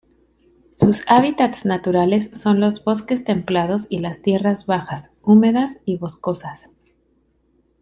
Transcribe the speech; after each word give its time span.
Sus 0.77 1.03
hábitats 1.07 1.63
naturales 1.63 2.31
son 2.33 2.59
los 2.59 2.83
bosques 2.83 3.23
templados 3.23 3.85
y 3.87 3.99
las 3.99 4.19
tierras 4.23 4.65
bajas, 4.65 5.11
húmedas 5.21 5.77
y 5.85 5.97
boscosas. 5.97 6.71